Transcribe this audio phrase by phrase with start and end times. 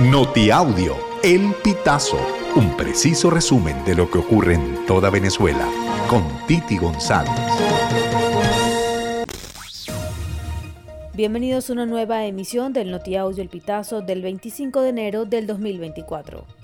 [0.00, 2.18] Notiaudio, El Pitazo,
[2.56, 5.68] un preciso resumen de lo que ocurre en toda Venezuela,
[6.10, 7.30] con Titi González.
[11.14, 16.63] Bienvenidos a una nueva emisión del Notiaudio El Pitazo del 25 de enero del 2024.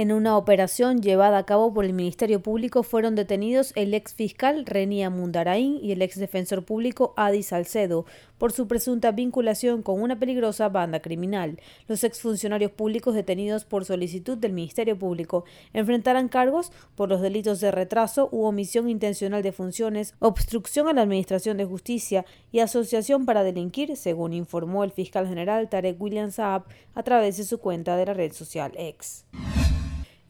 [0.00, 4.64] En una operación llevada a cabo por el Ministerio Público fueron detenidos el ex fiscal
[4.64, 8.06] Renia Mundarain y el ex defensor público Adi Salcedo
[8.38, 11.60] por su presunta vinculación con una peligrosa banda criminal.
[11.86, 15.44] Los exfuncionarios públicos detenidos por solicitud del Ministerio Público
[15.74, 21.02] enfrentarán cargos por los delitos de retraso u omisión intencional de funciones, obstrucción a la
[21.02, 26.62] Administración de Justicia y asociación para delinquir, según informó el fiscal general Tarek William Saab
[26.94, 29.26] a través de su cuenta de la red social X.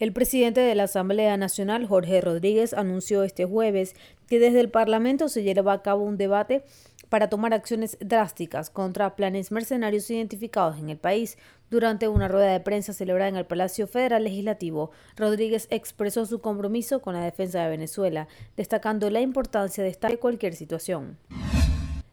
[0.01, 3.95] El presidente de la Asamblea Nacional, Jorge Rodríguez, anunció este jueves
[4.29, 6.65] que desde el Parlamento se lleva a cabo un debate
[7.11, 11.37] para tomar acciones drásticas contra planes mercenarios identificados en el país.
[11.69, 17.03] Durante una rueda de prensa celebrada en el Palacio Federal Legislativo, Rodríguez expresó su compromiso
[17.03, 21.19] con la defensa de Venezuela, destacando la importancia de estar en cualquier situación.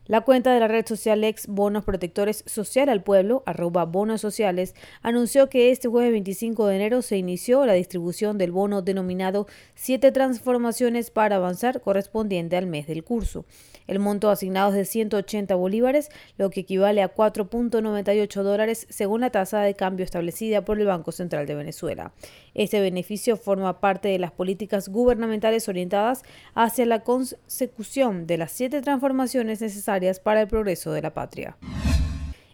[0.08, 4.74] La cuenta de la red social ex Bonos Protectores Social al Pueblo, arroba bonos sociales,
[5.02, 10.14] anunció que este jueves 25 de enero se inició la distribución del bono denominado Siete
[10.14, 13.44] Transformaciones para Avanzar correspondiente al mes del curso.
[13.86, 19.30] El monto asignado es de 180 bolívares, lo que equivale a 4.98 dólares según la
[19.30, 22.14] tasa de cambio establecida por el Banco Central de Venezuela.
[22.54, 28.82] Este beneficio forma parte de las políticas gubernamentales orientadas hacia la consecución de las siete
[28.82, 31.58] transformaciones necesarias para el progreso de la patria.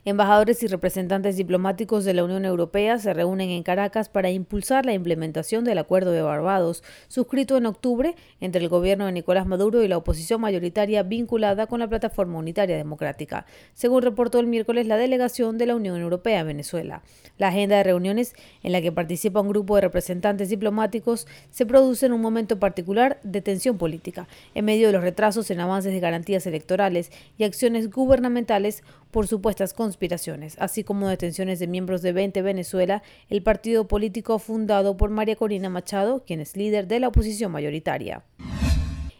[0.06, 4.92] Embajadores y representantes diplomáticos de la Unión Europea se reúnen en Caracas para impulsar la
[4.92, 9.88] implementación del Acuerdo de Barbados, suscrito en octubre entre el gobierno de Nicolás Maduro y
[9.88, 15.58] la oposición mayoritaria vinculada con la Plataforma Unitaria Democrática, según reportó el miércoles la delegación
[15.58, 17.02] de la Unión Europea a Venezuela.
[17.38, 22.08] La agenda de reuniones, en la que participa un grupo de representantes diplomáticos, se produce
[22.08, 26.02] en un momento particular de tensión política, en medio de los retrasos en avances de
[26.02, 32.42] garantías electorales y acciones gubernamentales por supuestas conspiraciones, así como detenciones de miembros de 20
[32.42, 37.52] Venezuela, el partido político fundado por María Corina Machado, quien es líder de la oposición
[37.52, 38.24] mayoritaria.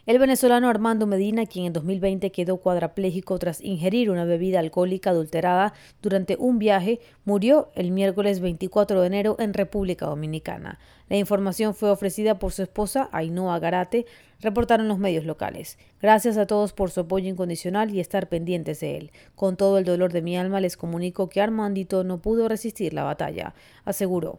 [0.06, 5.72] El venezolano Armando Medina, quien en 2020 quedó cuadraplégico tras ingerir una bebida alcohólica adulterada
[6.02, 10.78] durante un viaje, murió el miércoles 24 de enero en República Dominicana.
[11.08, 14.04] La información fue ofrecida por su esposa, Ainhoa Garate,
[14.40, 15.78] reportaron los medios locales.
[16.02, 19.12] Gracias a todos por su apoyo incondicional y estar pendientes de él.
[19.34, 23.04] Con todo el dolor de mi alma les comunico que Armandito no pudo resistir la
[23.04, 23.54] batalla,
[23.86, 24.38] aseguró.